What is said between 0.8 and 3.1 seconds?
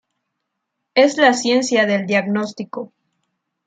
Es la ciencia del diagnóstico.